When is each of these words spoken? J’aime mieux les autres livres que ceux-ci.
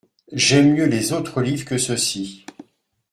J’aime 0.31 0.73
mieux 0.73 0.85
les 0.87 1.13
autres 1.13 1.43
livres 1.43 1.63
que 1.63 1.77
ceux-ci. 1.77 2.43